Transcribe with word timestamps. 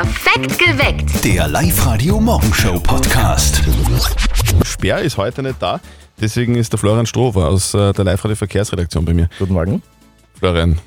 Perfekt 0.00 0.58
geweckt. 0.58 1.24
Der 1.26 1.46
Live-Radio-Morgenshow-Podcast. 1.46 3.60
Sperr 4.64 5.02
ist 5.02 5.18
heute 5.18 5.42
nicht 5.42 5.60
da, 5.60 5.78
deswegen 6.18 6.54
ist 6.54 6.72
der 6.72 6.78
Florian 6.78 7.04
Strohfer 7.04 7.48
aus 7.48 7.74
äh, 7.74 7.92
der 7.92 8.06
Live-Radio-Verkehrsredaktion 8.06 9.04
bei 9.04 9.12
mir. 9.12 9.28
Guten 9.38 9.52
Morgen. 9.52 9.82
Florian, 10.38 10.78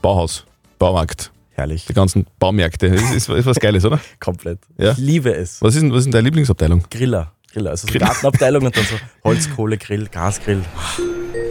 Bauhaus, 0.00 0.46
Baumarkt, 0.78 1.32
Herrlich. 1.54 1.86
die 1.86 1.94
ganzen 1.94 2.28
Baumärkte, 2.38 2.92
das 2.92 3.10
ist, 3.10 3.28
ist 3.28 3.46
was 3.46 3.58
Geiles, 3.58 3.84
oder? 3.84 3.98
Komplett. 4.20 4.60
Ja? 4.78 4.92
Ich 4.92 4.98
liebe 4.98 5.34
es. 5.34 5.60
Was 5.60 5.74
ist 5.74 5.82
denn, 5.82 5.90
was 5.90 5.98
ist 5.98 6.04
denn 6.04 6.12
deine 6.12 6.26
Lieblingsabteilung? 6.26 6.84
Griller. 6.88 7.32
Griller. 7.52 7.70
Also 7.70 7.88
so 7.88 7.92
Griller. 7.92 8.06
Gartenabteilung 8.06 8.66
und 8.66 8.76
dann 8.76 8.84
so 8.84 8.94
Holzkohlegrill, 9.24 10.06
Gasgrill. 10.12 10.62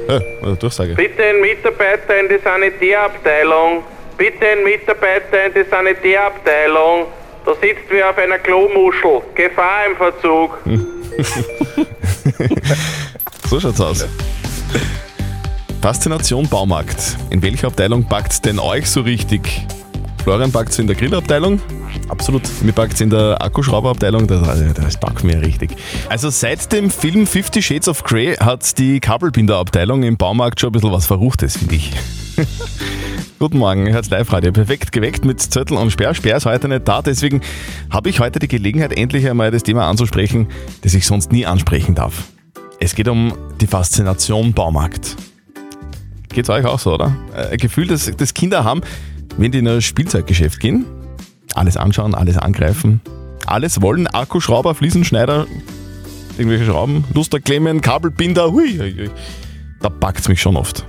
Ja, 0.08 0.22
oder 0.42 0.56
Durchsage. 0.56 0.96
Bitte 0.96 1.22
ein 1.22 1.42
Mitarbeiter 1.42 2.18
in 2.22 2.30
die 2.30 2.40
Sanitärabteilung. 2.42 3.84
Bitte 4.18 4.46
ein 4.46 4.64
Mitarbeiter 4.64 5.46
in 5.48 5.54
die 5.54 5.70
Sanitärabteilung. 5.70 7.08
Da 7.46 7.54
sitzt 7.56 7.90
wie 7.90 8.04
auf 8.04 8.18
einer 8.18 8.40
Klomuschel. 8.40 9.22
Gefahr 9.36 9.86
im 9.90 9.98
Verzug. 9.98 10.60
So 13.50 13.60
schaut's 13.60 13.82
aus. 13.82 14.08
Faszination 15.80 16.48
Baumarkt. 16.48 17.18
In 17.30 17.42
welcher 17.44 17.68
Abteilung 17.68 18.06
packt's 18.06 18.42
denn 18.42 18.58
euch 18.58 18.90
so 18.90 19.02
richtig? 19.02 19.68
Florian 20.24 20.52
packt's 20.52 20.80
in 20.80 20.88
der 20.88 20.96
Grillabteilung, 20.96 21.62
Absolut. 22.08 22.44
mir 22.62 22.72
packt's 22.72 23.02
in 23.02 23.10
der 23.10 23.42
Akkuschrauberabteilung, 23.42 24.26
das, 24.26 24.74
das 24.74 24.98
packt 24.98 25.24
mir 25.26 25.42
richtig. 25.42 25.72
Also 26.08 26.30
seit 26.30 26.72
dem 26.72 26.90
Film 26.90 27.28
Fifty 27.28 27.62
Shades 27.62 27.90
of 27.90 28.04
Grey 28.04 28.34
hat 28.36 28.78
die 28.80 29.02
Kabelbinderabteilung 29.02 30.04
im 30.04 30.16
Baumarkt 30.16 30.62
schon 30.62 30.70
ein 30.70 30.72
bisschen 30.72 30.94
was 30.94 31.06
Verruchtes, 31.06 31.58
finde 31.58 31.76
ich. 31.76 31.92
Guten 33.40 33.58
Morgen, 33.58 33.86
Herz 33.88 34.10
Live-Radio. 34.10 34.52
Perfekt 34.52 34.92
geweckt 34.92 35.26
mit 35.26 35.42
Zettel 35.42 35.78
und 35.78 35.92
Sperr. 35.92 36.14
Sperr 36.14 36.38
ist 36.38 36.46
heute 36.46 36.68
nicht 36.68 36.88
da, 36.88 37.02
deswegen 37.02 37.42
habe 37.90 38.10
ich 38.10 38.20
heute 38.20 38.40
die 38.40 38.48
Gelegenheit, 38.48 38.94
endlich 38.94 39.30
einmal 39.30 39.52
das 39.52 39.64
Thema 39.64 39.88
anzusprechen, 39.88 40.48
das 40.82 40.94
ich 40.94 41.06
sonst 41.06 41.32
nie 41.32 41.46
ansprechen 41.46 41.96
darf. 41.96 42.30
Es 42.80 42.96
geht 42.96 43.08
um 43.08 43.34
die 43.62 43.68
Faszination 43.68 44.54
Baumarkt. 44.54 45.16
Geht's 46.30 46.50
euch 46.50 46.66
auch 46.66 46.80
so, 46.80 46.94
oder? 46.94 47.16
Ein 47.36 47.58
Gefühl, 47.58 47.88
das, 47.88 48.12
das 48.18 48.34
Kinder 48.34 48.64
haben, 48.64 48.82
wenn 49.38 49.52
die 49.52 49.60
in 49.60 49.68
ein 49.68 49.82
Spielzeuggeschäft 49.82 50.60
gehen, 50.60 50.86
alles 51.54 51.78
anschauen, 51.78 52.16
alles 52.16 52.38
angreifen, 52.38 53.02
alles 53.46 53.82
wollen, 53.82 54.08
Akkuschrauber, 54.08 54.74
Fliesenschneider, 54.74 55.46
irgendwelche 56.38 56.66
Schrauben, 56.66 57.04
Lusterklemmen, 57.14 57.82
Kabelbinder, 57.82 58.52
hui, 58.52 58.78
hui, 58.78 58.94
hui. 58.94 59.10
Da 59.80 59.90
packt's 59.90 60.28
mich 60.28 60.42
schon 60.42 60.56
oft. 60.56 60.86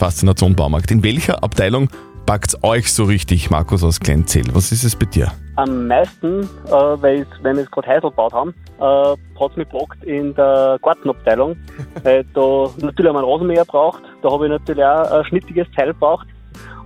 Faszination 0.00 0.54
Baumarkt. 0.56 0.90
In 0.90 1.04
welcher 1.04 1.44
Abteilung 1.44 1.90
packt's 2.24 2.56
euch 2.62 2.90
so 2.90 3.04
richtig, 3.04 3.50
Markus 3.50 3.84
aus 3.84 4.00
Kleinzell? 4.00 4.44
Was 4.54 4.72
ist 4.72 4.82
es 4.82 4.96
bei 4.96 5.04
dir? 5.04 5.30
Am 5.56 5.88
meisten, 5.88 6.40
äh, 6.68 6.70
weil 6.70 7.26
wenn 7.42 7.56
wir 7.56 7.64
jetzt 7.64 7.70
gerade 7.70 7.88
Häusl 7.88 8.08
gebaut 8.08 8.32
haben, 8.32 8.54
äh, 8.78 8.82
hat 8.82 9.50
es 9.50 9.56
mich 9.58 9.68
gepackt 9.68 10.02
in 10.04 10.34
der 10.34 10.78
Gartenabteilung. 10.80 11.54
weil 12.02 12.24
da 12.32 12.70
natürlich 12.80 13.12
wir 13.12 13.18
einen 13.18 13.28
Rasenmäher 13.28 13.66
braucht, 13.66 14.02
da 14.22 14.30
habe 14.30 14.46
ich 14.46 14.50
natürlich 14.50 14.82
auch 14.82 15.10
ein 15.10 15.24
schnittiges 15.26 15.66
Teil 15.76 15.88
gebraucht. 15.88 16.26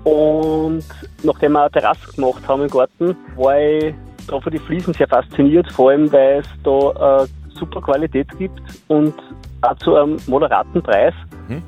Und 0.02 0.82
nachdem 1.22 1.52
wir 1.52 1.60
eine 1.60 1.70
Terrasse 1.70 2.12
gemacht 2.16 2.42
haben 2.48 2.62
im 2.62 2.68
Garten, 2.68 3.16
war 3.36 3.56
ich 3.60 3.94
da 4.26 4.40
für 4.40 4.50
die 4.50 4.58
Fliesen 4.58 4.92
sehr 4.92 5.06
fasziniert, 5.06 5.70
vor 5.70 5.90
allem 5.90 6.12
weil 6.12 6.40
es 6.40 6.48
da 6.64 7.22
äh, 7.22 7.26
super 7.60 7.80
Qualität 7.80 8.26
gibt 8.38 8.60
und 8.88 9.14
auch 9.62 9.76
zu 9.76 9.94
einem 9.94 10.16
moderaten 10.26 10.82
Preis. 10.82 11.14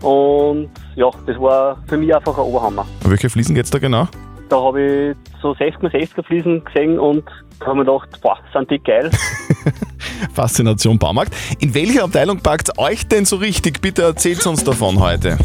Und 0.02 0.70
ja, 0.96 1.10
das 1.26 1.38
war 1.38 1.78
für 1.86 1.96
mich 1.96 2.14
einfach 2.14 2.36
ein 2.36 2.44
Oberhammer. 2.44 2.86
Welche 3.04 3.30
Fliesen 3.30 3.54
geht's 3.54 3.70
da 3.70 3.78
genau? 3.78 4.08
Da 4.48 4.56
habe 4.60 4.82
ich 4.82 5.40
so 5.42 5.52
60x60er 5.52 6.24
Fliesen 6.24 6.64
gesehen 6.64 6.98
und 6.98 7.24
da 7.60 7.66
habe 7.66 7.80
ich 7.80 7.86
mir 7.86 7.92
gedacht, 7.92 8.20
boah, 8.22 8.38
sind 8.52 8.70
die 8.70 8.78
geil. 8.78 9.10
Faszination 10.34 10.98
Baumarkt. 10.98 11.34
In 11.60 11.74
welcher 11.74 12.04
Abteilung 12.04 12.40
packt 12.40 12.78
euch 12.78 13.06
denn 13.06 13.24
so 13.24 13.36
richtig? 13.36 13.80
Bitte 13.80 14.02
erzählt 14.02 14.46
uns 14.46 14.64
davon 14.64 14.98
heute. 15.00 15.36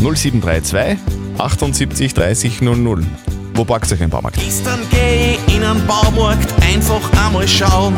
0732 0.00 0.98
78 1.38 2.14
30 2.14 2.60
00. 2.62 3.06
Wo 3.54 3.64
packt 3.64 3.92
euch 3.92 4.02
ein 4.02 4.10
Baumarkt? 4.10 4.36
Gestern 4.36 4.80
geh 4.90 5.34
ich 5.34 5.56
in 5.56 5.62
einen 5.62 5.86
Baumarkt 5.86 6.52
einfach 6.62 7.00
einmal 7.24 7.46
schauen. 7.46 7.94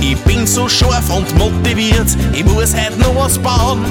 Ich 0.00 0.16
bin 0.24 0.46
so 0.46 0.68
scharf 0.68 1.10
und 1.10 1.36
motiviert, 1.38 2.06
ich 2.32 2.44
muss 2.44 2.74
heute 2.74 2.98
noch 3.00 3.16
was 3.16 3.38
bauen. 3.38 3.84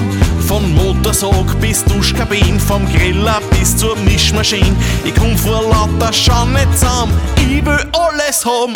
Von 0.46 0.74
Motorsog 0.74 1.60
bis 1.60 1.84
Duschkabin, 1.84 2.58
vom 2.60 2.86
Griller 2.92 3.40
bis 3.50 3.76
zur 3.76 3.96
Mischmaschine. 3.96 4.74
Ich 5.04 5.14
komm 5.14 5.36
vor 5.36 5.62
lauter 5.62 6.12
Schauen 6.12 6.52
nicht 6.52 6.72
zusammen, 6.78 7.12
ich 7.36 7.64
will 7.64 7.84
alles 7.92 8.44
haben. 8.44 8.72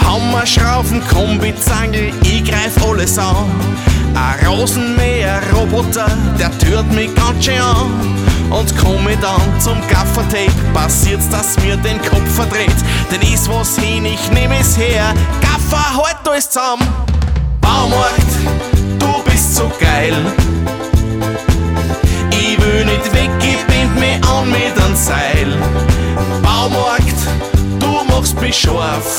Hammer, 0.00 0.44
Schrauben, 0.44 1.00
Kombi, 1.06 1.54
Zangel, 1.60 2.12
ich 2.24 2.44
greif 2.44 2.84
alles 2.84 3.16
an. 3.18 3.36
Ein 4.14 4.46
Rosenmäher, 4.46 5.40
Roboter, 5.54 6.10
der 6.38 6.50
tört 6.58 6.90
mich 6.92 7.14
ganz 7.14 7.44
schön 7.44 7.60
an. 7.60 8.19
Und 8.50 8.76
komm 8.76 9.08
ich 9.08 9.18
dann 9.20 9.60
zum 9.60 9.80
Gaffertape, 9.88 10.50
passiert's, 10.74 11.28
dass 11.28 11.56
mir 11.62 11.76
den 11.76 12.00
Kopf 12.02 12.34
verdreht. 12.34 12.74
Denn 13.10 13.20
ist 13.32 13.48
was 13.48 13.78
hin, 13.78 14.04
ich 14.04 14.30
nehm 14.32 14.50
es 14.52 14.76
her. 14.76 15.14
Gaffer, 15.40 15.96
halt 15.96 16.16
alles 16.28 16.50
zusammen. 16.50 16.86
Baumarkt, 17.60 18.32
du 18.98 19.30
bist 19.30 19.54
so 19.54 19.70
geil. 19.78 20.14
Ich 22.32 22.60
will 22.60 22.84
nicht 22.84 23.14
weg, 23.14 23.30
ich 23.40 23.64
bind 23.66 24.00
mich 24.00 24.28
an 24.28 24.50
mit 24.50 24.84
einem 24.84 24.96
Seil. 24.96 25.56
Baumarkt, 26.42 27.18
du 27.78 28.04
machst 28.12 28.40
mich 28.40 28.58
scharf. 28.58 29.18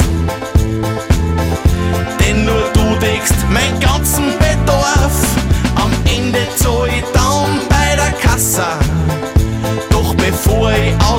Denn 2.20 2.46
nur 2.46 2.70
du 2.74 2.96
deckst 3.00 3.36
mein 3.50 3.80
ganzen 3.80 4.41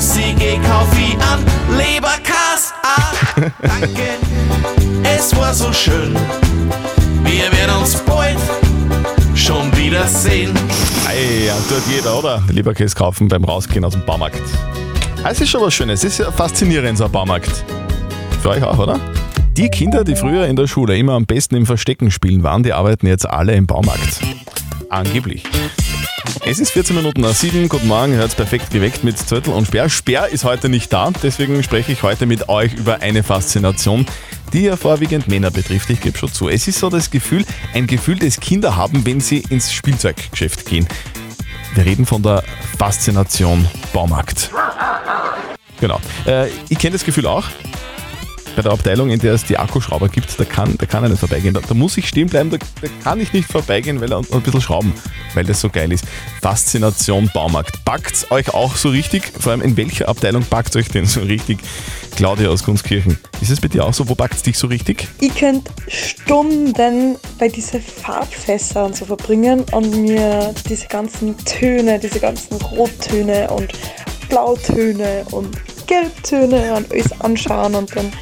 ausgehe, 0.03 0.59
kauf 0.69 0.89
ich 0.99 1.15
an 1.23 1.45
Leberkass. 1.77 2.73
Ah, 2.83 3.13
danke, 3.63 4.03
es 5.05 5.35
war 5.37 5.55
so 5.55 5.73
schön. 5.73 6.17
Wir 7.23 7.53
werden 7.53 7.77
uns 7.81 7.95
bald 8.03 8.37
schon 9.35 9.75
wiedersehen. 9.77 10.53
Ei, 11.07 11.47
ja, 11.47 11.55
tut 11.69 11.83
jeder, 11.89 12.19
oder? 12.19 12.43
Leberkäse 12.49 12.95
kaufen 12.97 13.29
beim 13.29 13.45
Rausgehen 13.45 13.85
aus 13.85 13.93
dem 13.93 14.05
Baumarkt. 14.05 14.41
Ah, 15.23 15.29
Es 15.31 15.41
ist 15.41 15.51
schon 15.51 15.63
was 15.63 15.73
Schönes. 15.73 16.01
Es 16.03 16.13
ist 16.15 16.19
ja 16.19 16.33
faszinierend, 16.33 16.99
so 16.99 17.05
ein 17.05 17.13
Baumarkt. 17.13 17.65
Für 18.43 18.51
euch 18.51 18.65
auch, 18.65 18.79
oder? 18.79 18.99
Die 19.57 19.69
Kinder, 19.69 20.03
die 20.03 20.17
früher 20.17 20.47
in 20.47 20.57
der 20.57 20.67
Schule 20.67 20.97
immer 20.97 21.13
am 21.13 21.27
besten 21.27 21.55
im 21.55 21.67
Verstecken 21.67 22.11
spielen 22.11 22.43
waren, 22.43 22.63
die 22.65 22.73
arbeiten 22.73 23.07
jetzt 23.07 23.29
alle 23.29 23.55
im 23.55 23.67
Baumarkt. 23.67 24.21
Angeblich. 24.89 25.45
Es 26.45 26.59
ist 26.59 26.73
14 26.73 26.97
Minuten 26.97 27.21
nach 27.21 27.35
7. 27.35 27.69
Guten 27.69 27.89
Morgen, 27.89 28.13
ihr 28.13 28.19
hört's 28.19 28.35
perfekt 28.35 28.71
geweckt 28.71 29.05
mit 29.05 29.19
Zöttl 29.19 29.51
und 29.51 29.67
Sperr. 29.67 29.89
Sperr 29.89 30.29
ist 30.29 30.45
heute 30.45 30.69
nicht 30.69 30.93
da, 30.93 31.11
deswegen 31.23 31.63
spreche 31.63 31.93
ich 31.93 32.03
heute 32.03 32.27
mit 32.27 32.49
euch 32.49 32.75
über 32.75 33.01
eine 33.01 33.23
Faszination, 33.23 34.07
die 34.53 34.63
ja 34.63 34.77
vorwiegend 34.77 35.29
Männer 35.29 35.51
betrifft. 35.51 35.89
Ich 35.91 36.01
gebe 36.01 36.19
schon 36.19 36.33
zu. 36.33 36.49
Es 36.49 36.67
ist 36.69 36.79
so 36.79 36.91
das 36.91 37.11
Gefühl, 37.11 37.45
ein 37.75 37.87
Gefühl, 37.87 38.19
das 38.19 38.41
Kinder 38.41 38.77
haben, 38.77 39.07
wenn 39.07 39.21
sie 39.21 39.39
ins 39.51 39.73
Spielzeuggeschäft 39.73 40.67
gehen. 40.67 40.87
Wir 41.75 41.85
reden 41.87 42.07
von 42.07 42.23
der 42.23 42.43
Faszination 42.79 43.67
Baumarkt. 43.93 44.51
Genau. 45.81 46.01
Äh, 46.27 46.49
ich 46.69 46.79
kenne 46.79 46.93
das 46.93 47.05
Gefühl 47.05 47.27
auch. 47.27 47.47
Bei 48.55 48.61
der 48.61 48.73
Abteilung, 48.73 49.09
in 49.09 49.19
der 49.19 49.33
es 49.33 49.45
die 49.45 49.57
Akkuschrauber 49.57 50.09
gibt, 50.09 50.39
da 50.39 50.45
kann, 50.45 50.77
da 50.77 50.85
kann 50.85 51.03
er 51.03 51.09
nicht 51.09 51.21
vorbeigehen. 51.21 51.55
Da, 51.55 51.61
da 51.67 51.75
muss 51.75 51.97
ich 51.97 52.07
stehen 52.07 52.29
bleiben, 52.29 52.51
da, 52.51 52.59
da 52.59 52.89
kann 53.03 53.19
ich 53.19 53.33
nicht 53.33 53.51
vorbeigehen, 53.51 54.01
weil 54.01 54.13
er 54.13 54.19
ein 54.19 54.43
bisschen 54.43 54.61
schrauben, 54.61 54.93
weil 55.35 55.45
das 55.45 55.61
so 55.61 55.71
geil 55.71 55.91
ist. 55.91 56.05
Faszination 56.43 57.31
Baumarkt. 57.33 57.83
Packt's 57.85 58.31
euch 58.31 58.53
auch 58.53 58.77
so 58.77 58.91
richtig? 58.91 59.33
Vor 59.39 59.53
allem 59.53 59.63
in 59.63 59.77
welcher 59.77 60.09
Abteilung 60.09 60.45
packt 60.45 60.77
euch 60.77 60.89
denn 60.89 61.07
so 61.07 61.21
richtig? 61.21 61.61
Claudia 62.15 62.51
aus 62.51 62.63
Gunskirchen. 62.63 63.19
Ist 63.41 63.51
es 63.51 63.61
bei 63.61 63.69
dir 63.69 63.87
auch 63.87 63.95
so? 63.95 64.07
Wo 64.09 64.15
packt's 64.15 64.43
dich 64.43 64.59
so 64.59 64.67
richtig? 64.67 65.09
Ich 65.21 65.35
könnte 65.35 65.73
Stunden 65.89 67.17
bei 67.39 67.49
diese 67.49 67.81
Farbfässer 67.81 68.85
und 68.85 68.97
so 68.97 69.07
verbringen 69.07 69.65
und 69.73 70.03
mir 70.03 70.55
diese 70.69 70.89
ganzen 70.89 71.37
Töne, 71.45 71.99
diese 71.99 72.21
ganzen 72.21 72.57
Rottöne 72.57 73.51
und 73.51 73.73
Blautöne 74.29 75.25
und 75.31 75.57
Gelbtöne 75.87 76.75
und 76.75 76.91
alles 76.91 77.21
anschauen 77.21 77.75
und 77.75 77.95
dann 77.97 78.13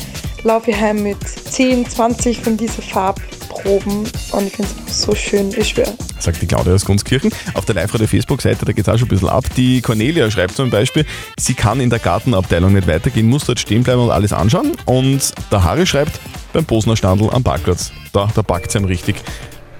laufe 0.45 0.71
ich 0.71 0.81
heim 0.81 1.03
mit 1.03 1.19
10, 1.27 1.89
20 1.89 2.41
von 2.41 2.57
diesen 2.57 2.83
Farbproben 2.83 4.05
und 4.33 4.47
ich 4.47 4.53
finde 4.53 4.71
es 4.87 5.03
so 5.03 5.15
schön, 5.15 5.51
ich 5.57 5.69
schwöre. 5.69 5.93
sagt 6.19 6.41
die 6.43 6.47
Claudia 6.47 6.75
aus 6.75 6.85
Gunskirchen. 6.85 7.31
Auf 7.55 7.65
der 7.65 7.75
Live-Radio-Facebook-Seite, 7.77 8.65
da 8.65 8.73
geht 8.73 8.87
es 8.87 8.89
auch 8.89 8.99
schon 8.99 9.07
ein 9.07 9.11
bisschen 9.11 9.29
ab. 9.29 9.45
Die 9.57 9.81
Cornelia 9.81 10.31
schreibt 10.31 10.57
zum 10.57 10.71
Beispiel, 10.71 11.05
sie 11.39 11.55
kann 11.55 11.81
in 11.81 11.91
der 11.91 11.99
Gartenabteilung 11.99 12.73
nicht 12.73 12.87
weitergehen, 12.87 13.27
muss 13.27 13.45
dort 13.47 13.61
stehen 13.61 13.83
bleiben 13.83 14.03
und 14.03 14.11
alles 14.11 14.33
anschauen. 14.33 14.73
Und 14.87 15.33
der 15.51 15.65
Harry 15.65 15.87
schreibt, 15.87 16.21
beim 16.53 16.65
Bosner 16.65 16.97
Standel 16.97 17.31
am 17.31 17.43
Parkplatz. 17.43 17.93
Da, 18.13 18.29
da 18.35 18.43
packt 18.43 18.75
ihm 18.75 18.85
richtig. 18.85 19.17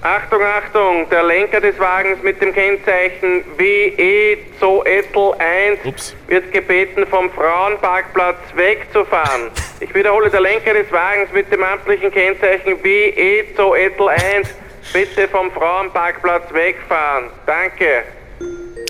Achtung, 0.03 0.41
Achtung, 0.41 1.07
der 1.11 1.21
Lenker 1.21 1.61
des 1.61 1.77
Wagens 1.77 2.23
mit 2.23 2.41
dem 2.41 2.51
Kennzeichen 2.51 3.43
WE 3.55 4.35
Zoettel 4.59 5.33
1 5.37 5.85
Ups. 5.85 6.15
wird 6.27 6.51
gebeten, 6.51 7.05
vom 7.05 7.29
Frauenparkplatz 7.31 8.37
wegzufahren. 8.55 9.51
Ich 9.79 9.95
wiederhole, 9.95 10.29
der 10.29 10.41
Lenker 10.41 10.75
des 10.75 10.91
Wagens 10.91 11.31
mit 11.33 11.51
dem 11.51 11.63
amtlichen 11.63 12.11
Kennzeichen 12.11 12.83
WE 12.83 13.43
Zoettel 13.55 14.09
1 14.09 14.47
bitte 14.93 15.27
vom 15.27 15.51
Frauenparkplatz 15.51 16.53
wegfahren. 16.53 17.29
Danke. 17.47 18.03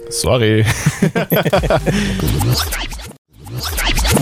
Sorry. 0.10 0.66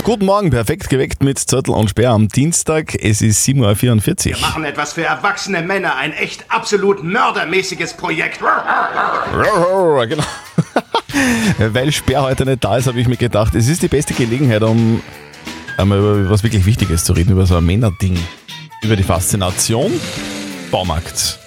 Guten 0.04 0.26
Morgen, 0.26 0.50
perfekt 0.50 0.90
geweckt 0.90 1.24
mit 1.24 1.38
Zettel 1.38 1.74
und 1.74 1.90
Sperr 1.90 2.12
am 2.12 2.28
Dienstag. 2.30 2.96
Es 2.96 3.22
ist 3.22 3.46
7.44 3.48 4.32
Uhr. 4.34 4.40
machen 4.40 4.64
etwas 4.64 4.94
für 4.94 5.04
erwachsene 5.04 5.62
Männer. 5.62 5.96
Ein 5.96 6.14
echt 6.14 6.46
absolut 6.50 7.04
mördermäßiges 7.04 7.94
Projekt. 7.94 8.40
genau. 10.08 10.24
Weil 11.74 11.92
Sperr 11.92 12.24
heute 12.24 12.46
nicht 12.46 12.64
da 12.64 12.78
ist, 12.78 12.88
habe 12.88 13.00
ich 13.00 13.08
mir 13.08 13.18
gedacht, 13.18 13.54
es 13.56 13.68
ist 13.68 13.82
die 13.82 13.88
beste 13.88 14.14
Gelegenheit, 14.14 14.64
um 14.64 15.02
einmal 15.78 16.00
über 16.00 16.30
was 16.30 16.44
wirklich 16.44 16.66
Wichtiges 16.66 17.04
zu 17.04 17.14
reden, 17.14 17.32
über 17.32 17.46
so 17.46 17.58
ein 17.58 17.66
Männerding. 17.66 18.18
Über 18.82 18.96
die 18.96 19.04
Faszination 19.04 19.92
Baumarkt. 20.72 21.38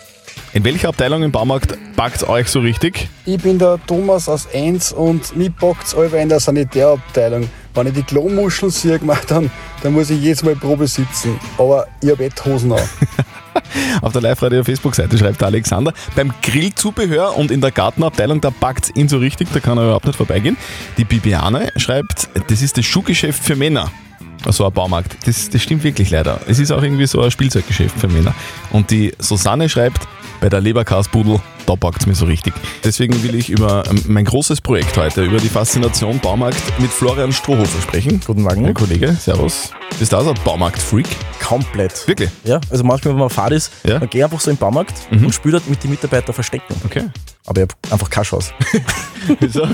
In 0.52 0.64
welcher 0.64 0.90
Abteilung 0.90 1.22
im 1.22 1.32
Baumarkt 1.32 1.78
packt 1.96 2.28
euch 2.28 2.48
so 2.48 2.60
richtig? 2.60 3.08
Ich 3.25 3.40
bin 3.43 3.58
der 3.58 3.78
Thomas 3.87 4.28
aus 4.28 4.46
1 4.52 4.93
und 4.93 5.34
mich 5.34 5.56
packt's 5.56 5.94
allweil 5.94 6.22
in 6.22 6.28
der 6.28 6.40
Sanitärabteilung. 6.40 7.48
Wenn 7.74 7.86
ich 7.86 7.94
die 7.94 8.02
Klomuscheln 8.02 8.70
sehe, 8.70 9.00
dann, 9.28 9.50
dann 9.82 9.92
muss 9.92 10.10
ich 10.10 10.20
jedes 10.20 10.42
Mal 10.42 10.56
Probe 10.56 10.86
sitzen. 10.86 11.38
Aber 11.58 11.86
ich 12.00 12.10
habe 12.10 12.28
Hosen 12.44 12.72
an. 12.72 12.80
Auf 14.02 14.12
der 14.12 14.22
Live-Radio-Facebook-Seite 14.22 15.19
schreibt 15.19 15.40
der 15.40 15.48
Alexander, 15.48 15.92
beim 16.14 16.32
Grillzubehör 16.42 17.36
und 17.36 17.50
in 17.50 17.60
der 17.60 17.70
Gartenabteilung, 17.70 18.40
da 18.40 18.50
packt's 18.50 18.90
ihn 18.94 19.08
so 19.08 19.19
richtig, 19.19 19.48
da 19.52 19.60
kann 19.60 19.78
er 19.78 19.84
überhaupt 19.84 20.06
nicht 20.06 20.16
vorbeigehen. 20.16 20.56
Die 20.96 21.04
Bibiane 21.04 21.72
schreibt, 21.76 22.28
das 22.48 22.62
ist 22.62 22.76
das 22.76 22.84
Schuhgeschäft 22.84 23.42
für 23.42 23.56
Männer. 23.56 23.90
So 24.50 24.67
ein 24.67 24.73
Baumarkt. 24.73 25.17
Das, 25.27 25.49
das 25.50 25.62
stimmt 25.62 25.85
wirklich 25.85 26.11
leider. 26.11 26.41
Es 26.49 26.59
ist 26.59 26.71
auch 26.73 26.83
irgendwie 26.83 27.06
so 27.06 27.21
ein 27.23 27.31
Spielzeuggeschäft 27.31 27.99
für 27.99 28.09
Männer. 28.09 28.35
Und 28.71 28.91
die 28.91 29.12
Susanne 29.19 29.69
schreibt, 29.69 30.06
bei 30.41 30.49
der 30.49 30.61
Leberkasbudel, 30.61 31.39
da 31.67 31.77
packt's 31.77 32.06
mir 32.06 32.17
so 32.17 32.25
richtig. 32.27 32.53
Deswegen 32.83 33.23
will 33.23 33.37
ich 33.37 33.49
über 33.49 33.85
ähm, 33.89 34.03
mein 34.09 34.25
großes 34.25 34.61
Projekt 34.61 34.97
heute, 34.97 35.23
über 35.25 35.39
die 35.39 35.49
Faszination 35.49 36.19
Baumarkt 36.19 36.61
mit 36.81 36.91
Florian 36.91 37.33
Strohhofer 37.33 37.81
sprechen. 37.81 38.21
Guten 38.27 38.43
Morgen. 38.43 38.62
Mein 38.62 38.75
Kollege, 38.75 39.12
servus. 39.12 39.71
Bist 40.00 40.12
du 40.12 40.17
auch 40.17 40.25
so 40.25 40.31
ein 40.31 40.39
Baumarkt-Freak? 40.44 41.06
Komplett. 41.41 42.09
Wirklich? 42.09 42.31
Ja, 42.43 42.61
also 42.71 42.83
manchmal, 42.83 43.15
wenn 43.15 43.21
man 43.21 43.31
fahrt 43.31 43.53
ist, 43.53 43.71
Ja. 43.85 44.00
man 44.00 44.11
geht 44.11 44.25
einfach 44.25 44.41
so 44.41 44.50
im 44.50 44.56
Baumarkt 44.56 44.94
Mhm. 45.12 45.27
und 45.27 45.33
spielt 45.33 45.55
dort 45.55 45.71
mit 45.71 45.83
den 45.85 45.91
Mitarbeitern 45.91 46.35
verstecken. 46.35 46.75
Okay. 46.85 47.05
Aber 47.47 47.61
ich 47.62 47.69
habe 47.69 47.75
einfach 47.93 48.11
keine 48.11 48.25
Chance. 48.25 48.53
Wieso? 49.41 49.67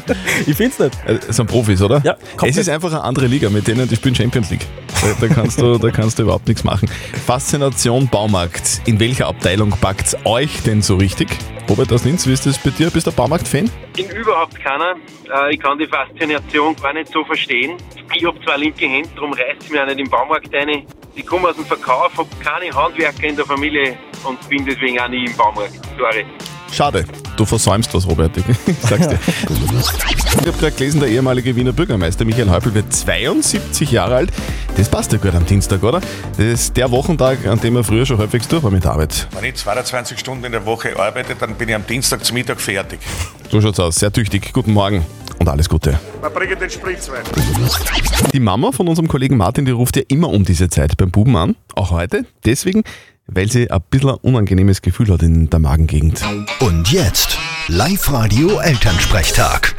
ich 0.46 0.54
find's 0.56 0.78
nicht. 0.78 0.92
Äh, 1.06 1.18
Das 1.26 1.36
sind 1.36 1.46
Profis, 1.46 1.80
oder? 1.80 2.02
Ja, 2.04 2.14
komplett. 2.36 2.50
Es 2.50 2.56
ist 2.58 2.68
einfach 2.68 2.90
eine 2.90 3.02
andere 3.02 3.26
Liga, 3.26 3.48
mit 3.48 3.66
denen 3.66 3.88
die 3.88 3.96
spielen 3.96 4.14
Champions 4.14 4.50
League. 4.50 4.57
Da, 5.00 5.26
da, 5.26 5.32
kannst, 5.32 5.60
du, 5.60 5.78
da 5.78 5.90
kannst 5.90 6.18
du 6.18 6.24
überhaupt 6.24 6.48
nichts 6.48 6.64
machen. 6.64 6.88
Faszination 7.26 8.08
Baumarkt. 8.08 8.82
In 8.86 8.98
welcher 8.98 9.28
Abteilung 9.28 9.70
packt's 9.70 10.16
euch 10.24 10.62
denn 10.62 10.82
so 10.82 10.96
richtig? 10.96 11.28
Robert 11.68 11.92
aus 11.92 12.04
Linz, 12.04 12.26
wie 12.26 12.32
ist 12.32 12.46
das 12.46 12.58
bei 12.58 12.70
dir? 12.70 12.90
Bist 12.90 13.06
du 13.06 13.12
Baumarkt-Fan? 13.12 13.70
bin 13.94 14.10
überhaupt 14.10 14.58
keiner. 14.58 14.94
Äh, 15.32 15.54
ich 15.54 15.60
kann 15.60 15.78
die 15.78 15.86
Faszination 15.86 16.74
gar 16.76 16.92
nicht 16.94 17.12
so 17.12 17.24
verstehen. 17.24 17.76
Ich 18.14 18.24
habe 18.24 18.38
zwei 18.44 18.56
linke 18.56 18.86
Hände, 18.86 19.08
darum 19.14 19.32
reißt 19.32 19.62
es 19.62 19.70
mir 19.70 19.82
auch 19.82 19.86
nicht 19.86 20.00
im 20.00 20.08
Baumarkt 20.08 20.52
rein. 20.54 20.86
Ich 21.14 21.26
komme 21.26 21.48
aus 21.48 21.56
dem 21.56 21.66
Verkauf, 21.66 22.16
habe 22.16 22.28
keine 22.42 22.74
Handwerker 22.74 23.24
in 23.24 23.36
der 23.36 23.44
Familie 23.44 23.98
und 24.24 24.48
bin 24.48 24.64
deswegen 24.64 24.98
auch 24.98 25.08
nie 25.08 25.26
im 25.26 25.36
Baumarkt. 25.36 25.74
Sorry. 25.98 26.24
Schade, 26.70 27.04
du 27.36 27.44
versäumst 27.44 27.92
was, 27.94 28.06
Robert. 28.06 28.36
Ich 28.36 28.44
sag's 28.88 29.08
dir. 29.08 29.18
Ich 29.26 30.46
habe 30.46 30.52
gerade 30.52 30.72
gelesen, 30.72 31.00
der 31.00 31.08
ehemalige 31.08 31.56
Wiener 31.56 31.72
Bürgermeister 31.72 32.24
Michael 32.24 32.50
Häupl 32.50 32.74
wird 32.74 32.92
72 32.92 33.90
Jahre 33.90 34.16
alt. 34.16 34.30
Das 34.76 34.88
passt 34.88 35.12
ja 35.12 35.18
gut 35.18 35.34
am 35.34 35.44
Dienstag, 35.44 35.82
oder? 35.82 36.00
Das 36.36 36.46
ist 36.46 36.76
der 36.76 36.90
Wochentag, 36.90 37.46
an 37.46 37.60
dem 37.60 37.76
er 37.76 37.84
früher 37.84 38.06
schon 38.06 38.18
häufig 38.18 38.46
durch 38.46 38.62
war 38.62 38.70
mit 38.70 38.84
der 38.84 38.92
Arbeit. 38.92 39.26
Wenn 39.32 39.44
ich 39.44 39.56
22 39.56 40.18
Stunden 40.18 40.44
in 40.44 40.52
der 40.52 40.64
Woche 40.66 40.98
arbeite, 40.98 41.34
dann 41.34 41.54
bin 41.54 41.68
ich 41.68 41.74
am 41.74 41.86
Dienstag 41.86 42.24
zum 42.24 42.34
Mittag 42.34 42.60
fertig. 42.60 43.00
So 43.50 43.60
schaut's 43.60 43.80
aus. 43.80 43.96
Sehr 43.96 44.12
tüchtig. 44.12 44.52
Guten 44.52 44.72
Morgen 44.72 45.04
und 45.38 45.48
alles 45.48 45.68
Gute. 45.68 45.98
Man 46.20 46.32
bringt 46.32 46.60
den 46.60 46.70
Spritzwein. 46.70 47.22
Die 48.32 48.40
Mama 48.40 48.72
von 48.72 48.88
unserem 48.88 49.08
Kollegen 49.08 49.36
Martin, 49.36 49.64
die 49.64 49.72
ruft 49.72 49.96
ja 49.96 50.02
immer 50.08 50.28
um 50.28 50.44
diese 50.44 50.68
Zeit 50.68 50.96
beim 50.96 51.10
Buben 51.10 51.34
an, 51.36 51.56
auch 51.74 51.90
heute. 51.90 52.24
Deswegen, 52.44 52.84
weil 53.28 53.50
sie 53.50 53.70
ein 53.70 53.80
bisschen 53.90 54.10
ein 54.10 54.16
unangenehmes 54.22 54.82
Gefühl 54.82 55.12
hat 55.12 55.22
in 55.22 55.50
der 55.50 55.58
Magengegend. 55.58 56.22
Und 56.60 56.90
jetzt 56.90 57.38
Live-Radio 57.68 58.58
Elternsprechtag. 58.60 59.74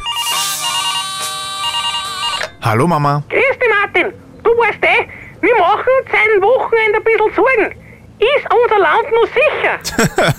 Hallo 2.62 2.86
Mama. 2.86 3.24
Grüß 3.28 3.58
dich, 3.58 3.68
Martin. 3.68 4.12
Du 4.44 4.50
weißt 4.50 4.78
eh, 4.82 5.08
wir 5.40 5.58
machen 5.58 5.84
seit 6.06 6.42
Wochenende 6.42 6.98
ein 6.98 7.04
bisschen 7.04 7.34
Sorgen. 7.34 7.74
Ist 8.18 8.46
unser 8.52 8.78
Land 8.78 9.08
noch 9.12 9.28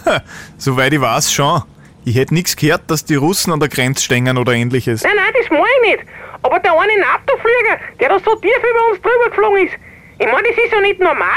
sicher? 0.07 0.23
Soweit 0.57 0.93
ich 0.93 1.01
weiß 1.01 1.33
schon. 1.33 1.63
Ich 2.05 2.15
hätte 2.15 2.33
nichts 2.33 2.55
gehört, 2.55 2.83
dass 2.87 3.05
die 3.05 3.15
Russen 3.15 3.51
an 3.51 3.59
der 3.59 3.69
Grenze 3.69 4.03
stehen 4.03 4.37
oder 4.37 4.53
ähnliches. 4.53 5.03
Nein, 5.03 5.13
nein, 5.15 5.33
das 5.39 5.49
meine 5.49 5.63
ich 5.83 5.97
nicht. 5.97 6.05
Aber 6.43 6.59
der 6.59 6.71
eine 6.79 6.97
NATO-Flieger, 6.99 7.79
der 7.99 8.09
da 8.09 8.19
so 8.19 8.35
tief 8.35 8.57
über 8.57 8.91
uns 8.91 9.01
drüber 9.01 9.29
geflogen 9.29 9.67
ist, 9.67 9.73
ich 10.19 10.25
meine, 10.25 10.47
das 10.47 10.57
ist 10.63 10.71
ja 10.71 10.81
nicht 10.81 10.99
normal. 10.99 11.27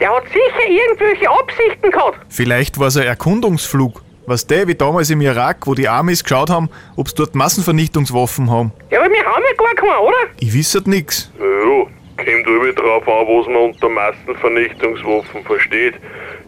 Der 0.00 0.14
hat 0.14 0.24
sicher 0.28 0.68
irgendwelche 0.68 1.30
Absichten 1.30 1.90
gehabt. 1.90 2.18
Vielleicht 2.28 2.78
war 2.78 2.88
es 2.88 2.96
ein 2.96 3.06
Erkundungsflug. 3.06 4.02
Was 4.26 4.46
der 4.46 4.68
wie 4.68 4.74
damals 4.74 5.10
im 5.10 5.20
Irak, 5.22 5.66
wo 5.66 5.74
die 5.74 5.88
Amis 5.88 6.22
geschaut 6.22 6.50
haben, 6.50 6.70
ob 6.96 7.08
sie 7.08 7.14
dort 7.16 7.34
Massenvernichtungswaffen 7.34 8.50
haben. 8.50 8.72
Ja, 8.90 9.00
aber 9.00 9.10
wir 9.10 9.24
haben 9.24 9.42
ja 9.42 9.56
gar 9.56 9.74
keine, 9.74 10.00
oder? 10.00 10.16
Ich 10.38 10.74
halt 10.74 10.86
nix. 10.86 11.32
Ja, 11.38 11.86
kommt 12.24 12.46
über 12.46 12.72
drauf 12.72 13.08
an, 13.08 13.26
was 13.26 13.46
man 13.46 13.56
unter 13.56 13.88
Massenvernichtungswaffen 13.88 15.44
versteht. 15.44 15.94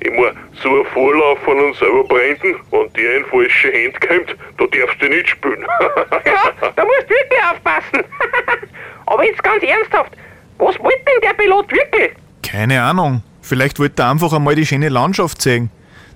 Ich 0.01 0.11
mein, 0.11 0.37
so 0.63 0.81
ein 0.81 0.87
Vorlauf 0.87 1.39
von 1.41 1.59
uns 1.59 1.79
selber 1.79 2.05
brennen, 2.05 2.57
wenn 2.71 2.93
der 2.93 3.17
in 3.19 3.25
falsche 3.27 3.73
Hände 3.73 3.99
kommt, 4.01 4.37
da 4.59 4.67
darfst 4.67 5.01
du 5.01 5.09
nicht 5.09 5.29
spielen. 5.29 5.67
Ja, 6.25 6.71
da 6.77 6.85
musst 6.85 7.05
du 7.05 7.15
wirklich 7.15 7.41
aufpassen. 7.51 8.05
aber 9.07 9.25
jetzt 9.25 9.43
ganz 9.43 9.63
ernsthaft, 9.63 10.13
was 10.65 10.79
wollte 10.79 11.05
denn 11.07 11.21
der 11.23 11.35
Pilot 11.35 11.71
wirklich? 11.73 12.13
Keine 12.43 12.83
Ahnung. 12.83 13.23
Vielleicht 13.41 13.79
wollte 13.79 14.03
er 14.03 14.11
einfach 14.11 14.33
einmal 14.33 14.55
die 14.55 14.67
schöne 14.67 14.89
Landschaft 14.89 15.43
sehen. 15.43 15.71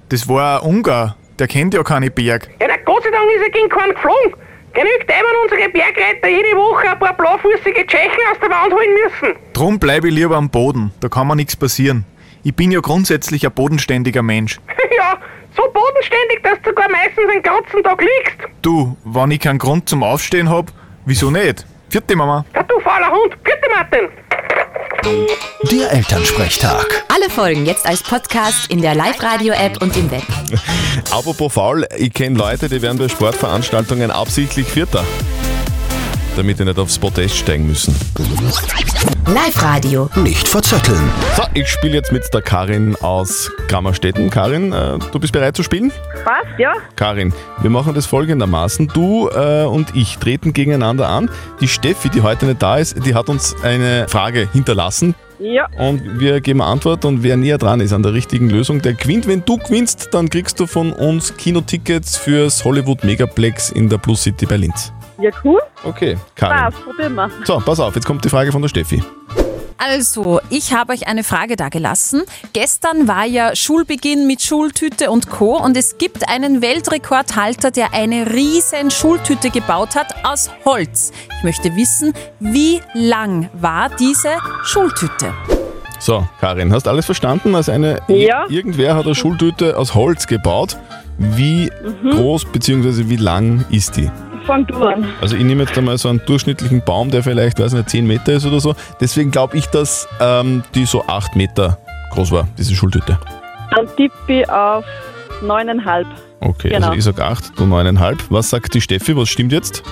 Das 0.08 0.28
war 0.28 0.62
ein 0.62 0.68
Ungar. 0.68 1.16
Der 1.38 1.48
kennt 1.48 1.74
ja 1.74 1.82
keine 1.82 2.10
Berg. 2.10 2.48
Ja, 2.60 2.66
na 2.68 2.76
Gott 2.84 3.02
sei 3.02 3.10
Dank 3.10 3.30
ist 3.34 3.42
er 3.42 3.50
gegen 3.50 3.68
keinen 3.68 3.94
geflogen. 3.94 4.34
Genügt 4.72 5.10
einmal 5.10 5.32
unsere 5.42 5.68
Bergreiter 5.70 6.28
jede 6.28 6.56
Woche 6.56 6.90
ein 6.90 6.98
paar 6.98 7.14
blaufußige 7.14 7.86
Tschechen 7.86 8.20
aus 8.30 8.38
der 8.40 8.50
Wand 8.50 8.72
holen 8.72 8.94
müssen. 9.04 9.36
Drum 9.52 9.78
bleibe 9.78 10.08
ich 10.08 10.14
lieber 10.14 10.36
am 10.36 10.50
Boden. 10.50 10.92
Da 11.00 11.08
kann 11.08 11.26
mir 11.26 11.36
nichts 11.36 11.56
passieren. 11.56 12.04
Ich 12.44 12.54
bin 12.54 12.70
ja 12.70 12.80
grundsätzlich 12.80 13.44
ein 13.44 13.52
bodenständiger 13.52 14.22
Mensch. 14.22 14.58
ja, 14.96 15.18
so 15.56 15.62
bodenständig, 15.72 16.42
dass 16.42 16.60
du 16.62 16.70
sogar 16.70 16.90
meistens 16.90 17.24
den 17.32 17.42
ganzen 17.42 17.82
Tag 17.82 18.00
liegst. 18.00 18.36
Du, 18.62 18.96
wenn 19.04 19.30
ich 19.30 19.40
keinen 19.40 19.58
Grund 19.58 19.88
zum 19.88 20.02
Aufstehen 20.02 20.48
hab, 20.48 20.66
wieso 21.06 21.30
nicht? 21.30 21.66
Vierte 21.88 22.14
Mama. 22.14 22.44
Ja, 22.54 22.62
du 22.62 22.78
fauler 22.80 23.10
Hund. 23.10 23.42
Bitte, 23.42 23.68
Martin. 23.74 24.08
Der 25.70 25.92
Elternsprechtag. 25.92 27.04
Alle 27.14 27.30
Folgen 27.30 27.64
jetzt 27.64 27.86
als 27.86 28.02
Podcast 28.02 28.68
in 28.70 28.82
der 28.82 28.96
Live-Radio-App 28.96 29.80
und 29.80 29.96
im 29.96 30.10
Web. 30.10 30.24
Apropos 31.12 31.52
faul, 31.52 31.86
ich 31.96 32.12
kenne 32.12 32.36
Leute, 32.36 32.68
die 32.68 32.82
werden 32.82 32.98
bei 32.98 33.08
Sportveranstaltungen 33.08 34.10
absichtlich 34.10 34.66
Vierter. 34.66 35.04
Damit 36.36 36.58
die 36.58 36.64
nicht 36.66 36.78
aufs 36.78 36.98
Podest 36.98 37.34
steigen 37.34 37.66
müssen. 37.66 37.96
Live-Radio. 39.26 40.10
Nicht 40.16 40.46
verzetteln. 40.46 41.10
So, 41.34 41.44
ich 41.54 41.66
spiele 41.66 41.94
jetzt 41.94 42.12
mit 42.12 42.22
der 42.32 42.42
Karin 42.42 42.94
aus 42.96 43.50
Grammerstetten. 43.68 44.28
Karin, 44.28 44.70
äh, 44.70 44.98
du 45.12 45.18
bist 45.18 45.32
bereit 45.32 45.56
zu 45.56 45.62
spielen? 45.62 45.90
Passt, 46.24 46.58
ja? 46.58 46.74
Karin, 46.94 47.32
wir 47.62 47.70
machen 47.70 47.94
das 47.94 48.04
folgendermaßen. 48.04 48.88
Du 48.88 49.28
äh, 49.30 49.64
und 49.64 49.96
ich 49.96 50.18
treten 50.18 50.52
gegeneinander 50.52 51.08
an. 51.08 51.30
Die 51.60 51.68
Steffi, 51.68 52.10
die 52.10 52.20
heute 52.20 52.44
nicht 52.44 52.60
da 52.60 52.76
ist, 52.76 53.04
die 53.06 53.14
hat 53.14 53.30
uns 53.30 53.56
eine 53.62 54.06
Frage 54.06 54.46
hinterlassen. 54.52 55.14
Ja. 55.38 55.68
Und 55.78 56.20
wir 56.20 56.40
geben 56.40 56.60
eine 56.60 56.70
Antwort 56.70 57.04
und 57.04 57.22
wer 57.22 57.36
näher 57.36 57.58
dran 57.58 57.80
ist 57.80 57.92
an 57.92 58.02
der 58.02 58.12
richtigen 58.12 58.50
Lösung, 58.50 58.80
der 58.82 58.94
gewinnt. 58.94 59.26
Wenn 59.26 59.44
du 59.44 59.56
gewinnst, 59.56 60.08
dann 60.12 60.28
kriegst 60.28 60.60
du 60.60 60.66
von 60.66 60.92
uns 60.92 61.34
Kinotickets 61.36 62.16
fürs 62.16 62.64
Hollywood 62.64 63.04
Megaplex 63.04 63.70
in 63.70 63.88
der 63.88 63.98
Plus 63.98 64.22
City 64.22 64.46
bei 64.46 64.56
Linz. 64.56 64.92
Ja, 65.18 65.30
cool. 65.44 65.60
Okay, 65.84 66.16
Karin. 66.34 66.56
Passt, 66.58 66.84
probieren 66.84 67.14
wir. 67.14 67.30
So, 67.44 67.58
pass 67.64 67.80
auf, 67.80 67.94
jetzt 67.94 68.06
kommt 68.06 68.24
die 68.24 68.28
Frage 68.28 68.52
von 68.52 68.60
der 68.62 68.68
Steffi. 68.68 69.02
Also, 69.78 70.40
ich 70.48 70.72
habe 70.72 70.94
euch 70.94 71.06
eine 71.06 71.22
Frage 71.22 71.54
da 71.54 71.68
gelassen. 71.68 72.22
Gestern 72.54 73.06
war 73.08 73.26
ja 73.26 73.54
Schulbeginn 73.54 74.26
mit 74.26 74.40
Schultüte 74.42 75.10
und 75.10 75.28
Co. 75.28 75.58
Und 75.62 75.76
es 75.76 75.98
gibt 75.98 76.28
einen 76.30 76.62
Weltrekordhalter, 76.62 77.70
der 77.70 77.92
eine 77.92 78.32
riesen 78.32 78.90
Schultüte 78.90 79.50
gebaut 79.50 79.94
hat 79.94 80.14
aus 80.24 80.50
Holz. 80.64 81.12
Ich 81.38 81.44
möchte 81.44 81.76
wissen, 81.76 82.14
wie 82.40 82.80
lang 82.94 83.50
war 83.52 83.90
diese 83.90 84.30
Schultüte? 84.64 85.34
So, 85.98 86.26
Karin, 86.40 86.72
hast 86.72 86.88
alles 86.88 87.04
verstanden? 87.04 87.54
Also 87.54 87.72
eine, 87.72 88.00
Ja. 88.08 88.46
irgendwer 88.48 88.96
hat 88.96 89.04
eine 89.04 89.14
Schultüte 89.14 89.76
aus 89.76 89.94
Holz 89.94 90.26
gebaut. 90.26 90.78
Wie 91.18 91.70
Mhm. 92.02 92.10
groß 92.10 92.46
bzw. 92.46 93.08
wie 93.08 93.16
lang 93.16 93.64
ist 93.70 93.96
die? 93.96 94.10
Fang 94.46 94.66
du 94.66 94.76
an. 94.84 95.08
Also 95.20 95.36
ich 95.36 95.42
nehme 95.44 95.64
jetzt 95.64 95.76
einmal 95.76 95.98
so 95.98 96.08
einen 96.08 96.22
durchschnittlichen 96.24 96.82
Baum, 96.84 97.10
der 97.10 97.22
vielleicht, 97.22 97.58
weiß 97.58 97.72
nicht, 97.72 97.90
10 97.90 98.06
Meter 98.06 98.32
ist 98.34 98.46
oder 98.46 98.60
so. 98.60 98.74
Deswegen 99.00 99.30
glaube 99.30 99.56
ich, 99.56 99.66
dass 99.66 100.06
ähm, 100.20 100.62
die 100.74 100.84
so 100.86 101.04
8 101.06 101.34
Meter 101.36 101.78
groß 102.12 102.30
war, 102.32 102.46
diese 102.56 102.74
Schultüte. 102.74 103.18
Dann 103.74 103.86
tippe 103.96 104.14
ich 104.42 104.48
auf 104.48 104.84
neuneinhalb. 105.42 106.06
Okay, 106.40 106.68
Genau. 106.68 106.88
also 106.88 106.98
ich 106.98 107.04
sag 107.04 107.20
8, 107.20 107.58
du 107.58 107.64
9,5. 107.64 108.18
Was 108.30 108.50
sagt 108.50 108.74
die 108.74 108.80
Steffi? 108.80 109.16
Was 109.16 109.28
stimmt 109.28 109.52
jetzt? 109.52 109.82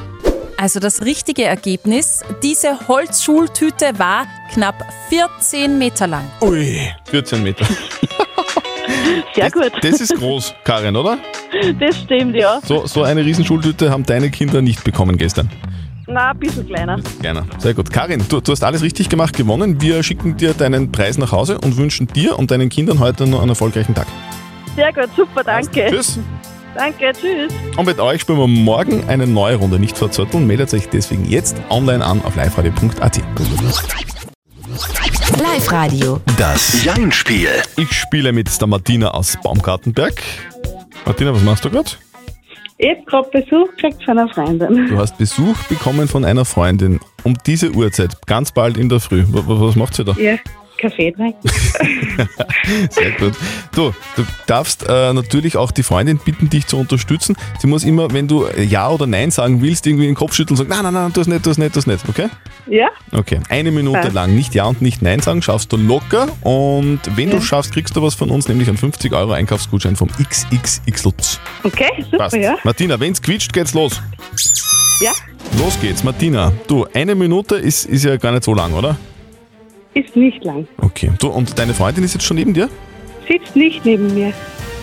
Also 0.57 0.79
das 0.79 1.03
richtige 1.03 1.43
Ergebnis, 1.45 2.23
diese 2.43 2.87
Holzschultüte 2.87 3.99
war 3.99 4.27
knapp 4.53 4.77
14 5.09 5.77
Meter 5.79 6.07
lang. 6.07 6.25
Ui, 6.41 6.79
14 7.07 7.43
Meter. 7.43 7.67
Sehr 9.35 9.51
gut. 9.51 9.73
Das 9.83 10.01
ist 10.01 10.15
groß, 10.17 10.55
Karin, 10.65 10.97
oder? 10.97 11.19
Das 11.81 11.99
stimmt, 11.99 12.35
ja. 12.35 12.61
So, 12.65 12.87
so 12.87 13.03
eine 13.03 13.25
Riesenschultüte 13.25 13.91
haben 13.91 14.05
deine 14.05 14.31
Kinder 14.31 14.63
nicht 14.63 14.85
bekommen 14.85 15.17
gestern. 15.17 15.51
Na, 16.07 16.31
ein 16.31 16.39
bisschen 16.39 16.67
kleiner. 16.67 16.99
Gerne. 17.23 17.45
Sehr 17.59 17.73
gut. 17.75 17.91
Karin, 17.91 18.23
du, 18.29 18.41
du 18.41 18.53
hast 18.53 18.63
alles 18.63 18.83
richtig 18.83 19.09
gemacht, 19.09 19.37
gewonnen. 19.37 19.81
Wir 19.81 20.03
schicken 20.03 20.37
dir 20.37 20.53
deinen 20.53 20.93
Preis 20.93 21.17
nach 21.17 21.33
Hause 21.33 21.59
und 21.59 21.77
wünschen 21.77 22.07
dir 22.09 22.39
und 22.39 22.51
deinen 22.51 22.69
Kindern 22.69 23.01
heute 23.01 23.27
noch 23.27 23.41
einen 23.41 23.51
erfolgreichen 23.51 23.95
Tag. 23.95 24.07
Sehr 24.77 24.93
gut, 24.93 25.09
super, 25.17 25.43
danke. 25.43 25.87
Tschüss. 25.91 26.19
Danke, 26.75 27.13
tschüss. 27.13 27.53
Und 27.77 27.87
mit 27.87 28.01
euch 28.01 28.23
spielen 28.23 28.39
wir 28.39 28.49
morgen 28.49 29.09
eine 29.09 29.27
neue 29.27 29.57
Runde. 29.57 29.79
Nicht 29.79 29.97
verzötteln. 29.97 30.47
Meldet 30.47 30.75
euch 30.75 30.89
deswegen 30.89 31.25
jetzt 31.25 31.57
online 31.71 32.05
an 32.05 32.21
auf 32.25 32.35
liveradio.at. 32.37 33.21
Live 35.43 35.71
Radio. 35.73 36.21
Das 36.39 36.85
Jein-Spiel. 36.85 37.49
Ich 37.77 37.93
spiele 37.93 38.33
mit 38.33 38.61
der 38.61 38.67
Martina 38.69 39.09
aus 39.11 39.37
Baumgartenberg. 39.43 40.15
Martina, 41.05 41.35
was 41.35 41.43
machst 41.43 41.65
du 41.65 41.71
gerade? 41.71 41.91
Ich 42.79 42.89
habe 42.91 43.03
gerade 43.07 43.29
Besuch 43.31 43.69
gekriegt 43.77 44.05
von 44.05 44.19
einer 44.19 44.29
Freundin. 44.33 44.89
Du 44.89 44.99
hast 44.99 45.17
Besuch 45.19 45.57
bekommen 45.69 46.09
von 46.09 46.25
einer 46.25 46.45
Freundin 46.45 47.01
um 47.23 47.37
diese 47.47 47.71
Uhrzeit, 47.73 48.17
ganz 48.27 48.53
bald 48.53 48.77
in 48.77 48.89
der 48.89 49.01
Früh. 49.01 49.23
W 49.29 49.33
w- 49.39 49.43
was 49.47 49.77
macht 49.77 49.95
sie 49.95 50.05
da? 50.05 50.13
Ja, 50.19 50.37
Kaffee 50.89 51.13
trinken. 51.13 51.49
Sehr 52.91 53.11
gut. 53.13 53.35
Du, 53.75 53.93
du 54.17 54.23
darfst 54.47 54.85
äh, 54.89 55.13
natürlich 55.13 55.57
auch 55.57 55.71
die 55.71 55.83
Freundin 55.83 56.19
bitten, 56.19 56.49
dich 56.51 56.67
zu 56.67 56.77
unterstützen. 56.79 57.37
Sie 57.61 57.67
muss 57.67 57.85
immer, 57.85 58.13
wenn 58.13 58.29
du 58.29 58.47
Ja 58.69 58.89
oder 58.91 59.07
Nein 59.07 59.31
sagen 59.31 59.63
willst, 59.63 59.87
irgendwie 59.87 60.07
den 60.07 60.15
Kopf 60.15 60.35
schütteln 60.35 60.59
und 60.59 60.69
sagen, 60.69 60.71
nein, 60.71 60.83
nein, 60.93 61.03
nein, 61.05 61.13
du 61.13 61.21
hast 61.21 61.27
nicht, 61.29 61.45
du 61.45 61.51
hast 61.51 61.59
nicht, 61.59 61.75
du 61.75 61.79
hast 61.79 61.87
nicht, 61.87 62.09
okay? 62.09 62.29
Ja? 62.67 62.89
Okay, 63.13 63.41
eine 63.49 63.71
Minute 63.71 63.99
Passt. 63.99 64.13
lang 64.15 64.35
nicht 64.35 64.55
Ja 64.55 64.65
und 64.65 64.81
nicht 64.83 65.03
Nein 65.03 65.21
sagen, 65.21 65.43
schaffst 65.43 65.73
du 65.73 65.77
locker 65.77 66.29
und 66.43 67.01
wenn 67.17 67.31
du 67.31 67.37
Ja. 67.37 67.43
schaffst, 67.43 67.73
kriegst 67.73 67.95
du 67.97 68.03
was 68.03 68.15
von 68.15 68.31
uns, 68.31 68.49
nämlich 68.49 68.69
einen 68.69 68.79
50 68.79 69.13
Euro 69.13 69.33
Einkaufsgutschein 69.33 69.97
vom 69.97 70.09
XXX 70.09 71.05
Lutz. 71.05 71.41
Okay, 71.63 71.91
super, 72.05 72.19
Passt. 72.19 72.37
ja. 72.37 72.57
Martina, 72.65 72.99
wenn's 73.01 73.21
quietscht, 73.21 73.53
geht's 73.53 73.75
los. 73.75 74.01
Ja, 75.01 75.13
Los 75.59 75.79
geht's, 75.81 76.03
Martina. 76.03 76.53
Du, 76.67 76.87
eine 76.95 77.15
Minute 77.15 77.57
ist, 77.57 77.85
ist 77.85 78.05
ja 78.05 78.17
gar 78.17 78.33
nicht 78.33 78.45
so 78.45 78.55
lang, 78.55 78.73
oder? 78.73 78.97
Ist 79.95 80.17
nicht 80.17 80.45
lang. 80.45 80.67
Okay. 80.79 81.11
Du, 81.19 81.29
und 81.29 81.59
deine 81.59 81.75
Freundin 81.75 82.05
ist 82.05 82.15
jetzt 82.15 82.25
schon 82.25 82.37
neben 82.37 82.53
dir? 82.55 82.69
Sitzt 83.29 83.57
nicht 83.57 83.85
neben 83.85 84.13
mir. 84.15 84.33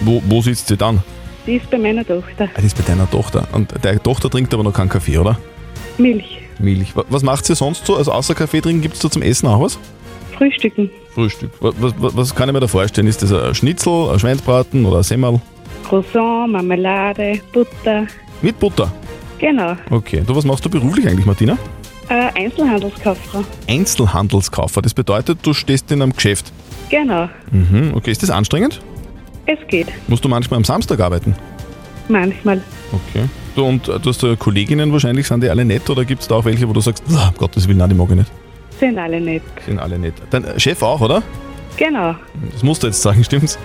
Wo, 0.02 0.22
wo 0.28 0.42
sitzt 0.42 0.68
sie 0.68 0.78
dann? 0.78 1.04
Die 1.46 1.56
ist 1.56 1.70
bei 1.70 1.78
meiner 1.78 2.06
Tochter. 2.06 2.50
Ah, 2.56 2.62
die 2.62 2.68
ist 2.68 2.78
bei 2.78 2.84
deiner 2.84 3.10
Tochter. 3.10 3.48
Und 3.52 3.74
deine 3.82 4.02
Tochter 4.02 4.30
trinkt 4.30 4.54
aber 4.54 4.64
noch 4.64 4.74
keinen 4.74 4.90
Kaffee, 4.90 5.18
oder? 5.18 5.38
Milch. 5.98 6.40
Milch. 6.60 6.96
Wa- 6.96 7.06
Was 7.10 7.24
macht 7.24 7.46
sie 7.46 7.56
sonst 7.56 7.86
so? 7.86 7.96
Also 7.96 8.12
außer 8.12 8.34
Kaffee 8.36 8.62
trinken, 8.62 8.82
gibt's 8.82 9.00
da 9.00 9.10
zum 9.10 9.22
Essen 9.22 9.48
auch 9.48 9.62
was? 9.62 9.80
Frühstücken. 10.38 10.90
Frühstück. 11.14 11.52
Was, 11.60 11.74
was, 11.80 11.94
was 12.00 12.36
kann 12.36 12.50
ich 12.50 12.54
mir 12.54 12.60
da 12.60 12.68
vorstellen? 12.68 13.08
Ist 13.08 13.22
das 13.22 13.32
ein 13.34 13.54
Schnitzel, 13.56 14.10
ein 14.12 14.20
Schweinsbraten 14.20 14.86
oder 14.86 14.98
ein 14.98 15.04
Semmel? 15.04 15.42
Croissant, 15.88 16.52
Marmelade, 16.52 17.40
Butter. 17.52 18.08
Mit 18.42 18.60
Butter. 18.60 18.92
Genau. 19.40 19.76
Okay. 19.90 20.24
Du, 20.26 20.36
was 20.36 20.46
machst 20.46 20.64
du 20.66 20.70
beruflich 20.70 21.08
eigentlich, 21.08 21.26
Martina? 21.26 21.58
Äh, 22.12 22.30
Einzelhandelskauffrau. 22.36 23.46
Einzelhandelskauffrau. 23.70 24.82
Das 24.82 24.94
bedeutet, 24.94 25.40
du 25.44 25.54
stehst 25.54 25.90
in 25.94 26.02
einem 26.02 26.12
Geschäft. 26.12 26.52
Genau. 26.90 27.30
Mhm. 27.52 27.94
Okay. 27.96 28.12
Ist 28.12 28.22
das 28.22 28.30
anstrengend? 28.30 28.82
Es 29.46 29.58
geht. 29.70 29.88
Musst 30.10 30.26
du 30.26 30.28
manchmal 30.28 30.58
am 30.58 30.66
Samstag 30.66 31.00
arbeiten? 31.00 31.36
Manchmal. 32.10 32.62
Okay. 32.92 33.30
Du, 33.56 33.64
und 33.64 33.88
äh, 33.88 33.98
du 33.98 34.10
hast 34.10 34.24
äh, 34.24 34.36
Kolleginnen 34.36 34.92
wahrscheinlich, 34.92 35.26
sind 35.26 35.42
die 35.42 35.50
alle 35.50 35.64
nett 35.64 35.90
oder 35.90 36.04
gibt 36.04 36.22
es 36.22 36.28
da 36.28 36.36
auch 36.36 36.44
welche, 36.44 36.68
wo 36.68 36.74
du 36.74 36.82
sagst, 36.82 37.02
"Ah, 37.16 37.30
um 37.30 37.36
Gottes 37.38 37.66
Willen, 37.70 37.78
nein, 37.78 37.90
die 37.90 37.96
mag 37.96 38.10
ich 38.10 38.16
nicht? 38.18 38.32
Sind 38.78 38.98
alle 38.98 39.22
nett. 39.22 39.44
Sind 39.66 39.80
alle 39.80 39.98
nett. 39.98 40.16
Dein 40.32 40.44
äh, 40.44 40.60
Chef 40.60 40.82
auch, 40.84 41.00
oder? 41.00 41.24
Genau. 41.78 42.14
Das 42.52 42.62
musst 42.62 42.84
du 42.84 42.88
jetzt 42.88 43.02
sagen, 43.02 43.24
stimmt's? 43.24 43.58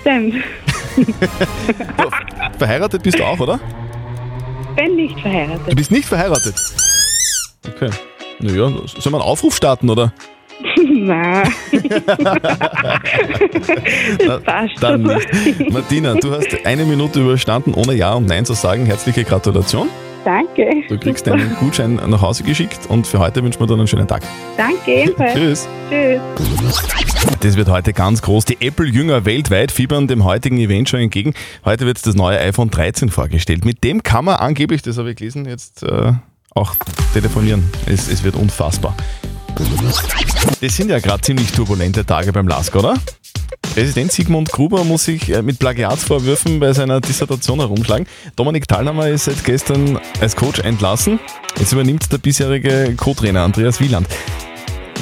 Stimmt. 0.00 0.36
Verheiratet 2.58 3.02
bist 3.02 3.18
du 3.18 3.24
auch, 3.24 3.40
oder? 3.40 3.58
Bin 4.76 4.94
nicht 4.94 5.18
verheiratet. 5.18 5.66
Du 5.68 5.74
bist 5.74 5.90
nicht 5.90 6.06
verheiratet? 6.06 6.54
Okay. 7.74 7.90
Naja, 8.40 8.68
sollen 8.68 8.86
wir 9.04 9.14
einen 9.14 9.22
Aufruf 9.22 9.54
starten, 9.56 9.90
oder? 9.90 10.12
Nein. 10.92 11.48
Na, 14.26 14.38
passt 14.38 14.82
Dann 14.82 15.04
schon. 15.06 15.16
nicht. 15.44 15.70
Martina, 15.72 16.14
du 16.14 16.32
hast 16.32 16.48
eine 16.64 16.84
Minute 16.84 17.20
überstanden, 17.20 17.74
ohne 17.74 17.94
Ja 17.94 18.14
und 18.14 18.26
Nein 18.26 18.44
zu 18.44 18.54
sagen. 18.54 18.86
Herzliche 18.86 19.24
Gratulation. 19.24 19.88
Danke. 20.24 20.68
Du 20.88 20.98
kriegst 20.98 21.24
Super. 21.24 21.38
deinen 21.38 21.54
Gutschein 21.56 21.94
nach 21.94 22.20
Hause 22.20 22.42
geschickt 22.44 22.80
und 22.90 23.06
für 23.06 23.18
heute 23.20 23.42
wünschen 23.42 23.58
wir 23.60 23.66
dir 23.66 23.72
einen 23.74 23.86
schönen 23.86 24.06
Tag. 24.06 24.22
Danke 24.56 25.04
ebenfalls. 25.04 25.32
Tschüss. 25.34 25.68
Tschüss. 25.88 26.20
Das 27.40 27.56
wird 27.56 27.70
heute 27.70 27.94
ganz 27.94 28.20
groß. 28.20 28.44
Die 28.44 28.58
Apple-Jünger 28.60 29.24
weltweit 29.24 29.72
fiebern 29.72 30.08
dem 30.08 30.24
heutigen 30.24 30.58
Event 30.58 30.90
schon 30.90 31.00
entgegen. 31.00 31.32
Heute 31.64 31.86
wird 31.86 32.06
das 32.06 32.14
neue 32.14 32.38
iPhone 32.38 32.70
13 32.70 33.08
vorgestellt. 33.08 33.64
Mit 33.64 33.82
dem 33.82 34.02
kann 34.02 34.26
man 34.26 34.36
angeblich, 34.36 34.82
das 34.82 34.98
habe 34.98 35.10
ich 35.10 35.16
gelesen, 35.16 35.46
jetzt 35.46 35.82
äh, 35.84 36.12
auch 36.54 36.74
telefonieren. 37.12 37.70
Es, 37.86 38.08
es 38.08 38.22
wird 38.22 38.36
unfassbar. 38.36 38.94
Das 40.60 40.76
sind 40.76 40.90
ja 40.90 40.98
gerade 41.00 41.22
ziemlich 41.22 41.52
turbulente 41.52 42.04
Tage 42.04 42.32
beim 42.32 42.48
LASK, 42.48 42.76
oder? 42.76 42.94
Präsident 43.74 44.10
Sigmund 44.10 44.50
Gruber 44.50 44.84
muss 44.84 45.04
sich 45.04 45.30
äh, 45.30 45.42
mit 45.42 45.58
Plagiatsvorwürfen 45.58 46.58
bei 46.58 46.72
seiner 46.72 47.00
Dissertation 47.00 47.60
herumschlagen. 47.60 48.06
Dominik 48.36 48.66
Thalhammer 48.66 49.08
ist 49.08 49.26
seit 49.26 49.44
gestern 49.44 49.98
als 50.20 50.34
Coach 50.34 50.60
entlassen. 50.60 51.20
Jetzt 51.58 51.72
übernimmt 51.72 52.10
der 52.10 52.18
bisherige 52.18 52.94
Co-Trainer 52.96 53.42
Andreas 53.42 53.80
Wieland. 53.80 54.08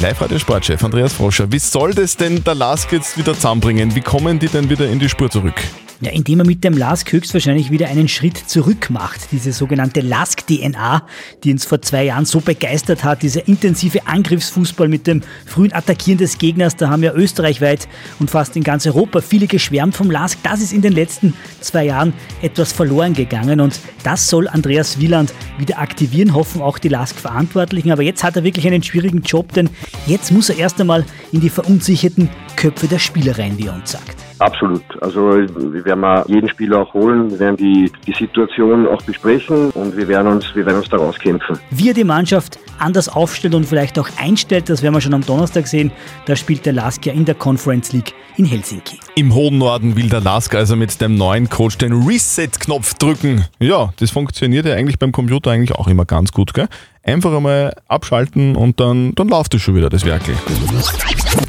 Live-Radio-Sportchef 0.01 0.85
Andreas 0.85 1.13
Froscher, 1.13 1.51
wie 1.51 1.59
soll 1.59 1.93
das 1.93 2.17
denn 2.17 2.45
der 2.45 2.55
LASK 2.55 2.93
jetzt 2.93 3.19
wieder 3.19 3.35
zusammenbringen? 3.35 3.95
Wie 3.95 4.01
kommen 4.01 4.39
die 4.39 4.49
denn 4.49 4.71
wieder 4.71 4.89
in 4.89 4.99
die 4.99 5.09
Spur 5.09 5.31
zurück? 5.31 5.61
Ja, 6.01 6.13
indem 6.13 6.39
er 6.39 6.47
mit 6.47 6.63
dem 6.63 6.79
LASK 6.79 7.11
höchstwahrscheinlich 7.11 7.73
wieder 7.73 7.89
einen 7.89 8.07
Schritt 8.07 8.37
zurück 8.37 8.89
macht. 8.89 9.33
Diese 9.33 9.53
sogenannte 9.53 10.01
LASK-DNA, 10.01 11.03
die 11.43 11.51
uns 11.51 11.65
vor 11.65 11.83
zwei 11.83 12.05
Jahren 12.05 12.25
so 12.25 12.39
begeistert 12.39 13.03
hat, 13.03 13.23
dieser 13.23 13.49
intensive 13.49 14.07
Angriffsfußball 14.07 14.87
mit 14.87 15.09
dem 15.09 15.23
frühen 15.45 15.73
Attackieren 15.73 16.19
des 16.19 16.39
Gegners, 16.39 16.77
da 16.77 16.89
haben 16.89 17.03
ja 17.03 17.13
österreichweit 17.15 17.89
und 18.21 18.31
fast 18.31 18.55
in 18.55 18.63
ganz 18.63 18.87
Europa 18.87 19.21
viele 19.21 19.49
geschwärmt 19.49 19.97
vom 19.97 20.09
LASK. 20.09 20.39
Das 20.45 20.61
ist 20.61 20.73
in 20.73 20.83
den 20.83 20.93
letzten 20.93 21.35
zwei 21.61 21.87
Jahren 21.87 22.13
etwas 22.43 22.73
verloren 22.73 23.15
gegangen 23.15 23.61
und 23.61 23.81
das 24.05 24.29
soll 24.29 24.47
Andreas 24.47 25.01
Wieland 25.01 25.35
wieder 25.59 25.81
aktivieren, 25.81 26.33
hoffen 26.33 26.63
auch 26.63 26.79
die 26.79 26.91
LASK-Verantwortlichen. 26.91 27.91
Aber 27.91 28.03
jetzt 28.03 28.23
hat 28.23 28.37
er 28.37 28.45
wirklich 28.45 28.69
einen 28.69 28.85
schwierigen 28.85 29.23
Job, 29.23 29.53
denn 29.53 29.69
jetzt 30.07 30.31
muss 30.31 30.49
er 30.49 30.59
erst 30.59 30.81
einmal 30.81 31.05
in 31.33 31.41
die 31.41 31.51
verunsicherten 31.51 32.31
Köpfe 32.55 32.87
der 32.87 33.01
Spieler 33.01 33.37
rein, 33.37 33.59
wie 33.59 33.67
er 33.67 33.75
uns 33.75 33.91
sagt. 33.91 34.28
Absolut. 34.39 34.83
Also 35.01 35.33
wir 35.33 35.85
werden 35.85 36.01
mal 36.01 36.25
jeden 36.29 36.49
Spieler 36.49 36.81
auch 36.81 36.95
holen, 36.95 37.31
wir 37.31 37.39
werden 37.39 37.57
die, 37.57 37.91
die 38.07 38.13
Situation 38.13 38.87
auch 38.87 39.03
besprechen 39.03 39.71
und 39.71 39.97
wir 39.97 40.09
werden 40.09 40.29
uns, 40.29 40.55
wir 40.55 40.65
werden 40.65 40.79
uns 40.79 40.89
da 40.89 40.97
rauskämpfen. 40.97 41.59
Wie 41.71 41.89
er 41.89 41.95
die 41.95 42.05
Mannschaft 42.05 42.59
anders 42.79 43.09
aufstellt 43.09 43.55
und 43.55 43.65
vielleicht 43.65 43.99
auch 43.99 44.09
einstellt, 44.19 44.69
das 44.69 44.83
werden 44.83 44.95
wir 44.95 45.01
schon 45.01 45.15
am 45.15 45.25
Donnerstag 45.25 45.67
sehen. 45.67 45.91
Da 46.27 46.37
spielt 46.37 46.67
der 46.67 46.73
Lask 46.73 47.05
ja 47.07 47.13
in 47.13 47.25
der 47.25 47.35
Conference 47.35 47.93
League 47.93 48.15
in 48.37 48.45
Helsinki. 48.45 48.99
Im 49.17 49.35
hohen 49.35 49.59
Norden 49.59 49.97
will 49.97 50.09
der 50.09 50.21
LASK 50.21 50.55
also 50.55 50.77
mit 50.77 51.01
dem 51.01 51.17
neuen 51.17 51.49
Coach 51.49 51.79
den 51.79 51.93
Reset-Knopf 51.93 52.95
drücken. 52.95 53.45
Ja, 53.59 53.93
das 53.99 54.13
funktioniert 54.13 54.65
ja 54.65 54.75
eigentlich 54.75 54.99
beim 54.99 55.11
Computer 55.11 55.51
eigentlich 55.51 55.73
auch 55.73 55.89
immer 55.89 56.05
ganz 56.05 56.33
gut, 56.33 56.55
gell? 56.55 56.69
Einfach 57.03 57.35
einmal 57.35 57.75
abschalten 57.89 58.55
und 58.55 58.79
dann, 58.81 59.15
dann 59.15 59.29
läuft 59.29 59.55
es 59.55 59.63
schon 59.63 59.75
wieder, 59.75 59.89
das 59.89 60.05
Werkel. 60.05 60.35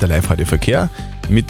Der 0.01 0.07
Live-Radio-Verkehr 0.07 0.89
mit 1.29 1.45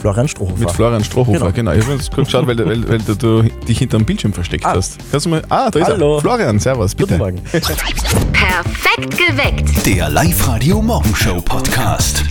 Florian 0.00 0.28
Strohhofer. 0.28 0.58
Mit 0.58 0.70
Florian 0.70 1.04
Strohhofer, 1.04 1.52
genau. 1.52 1.52
Genau. 1.52 1.72
Ich 1.72 1.84
habe 1.84 1.94
jetzt 1.94 2.10
kurz 2.10 2.28
geschaut, 2.28 2.46
weil, 2.46 2.58
weil, 2.58 2.88
weil 2.88 2.98
du, 2.98 3.14
du 3.14 3.42
dich 3.68 3.78
hinterm 3.78 4.04
Bildschirm 4.04 4.32
versteckt 4.32 4.64
hast. 4.64 4.98
Kannst 5.10 5.26
du 5.26 5.30
mal. 5.30 5.42
Ah, 5.50 5.70
da 5.70 5.78
ist 5.78 5.88
Hallo. 5.88 6.16
er. 6.16 6.20
Florian, 6.22 6.58
servus, 6.58 6.94
bitte. 6.94 7.18
Perfekt 7.18 9.18
geweckt. 9.18 9.86
Der 9.86 10.08
Live-Radio 10.08 10.80
Morgenshow 10.80 11.40
Podcast. 11.42 12.24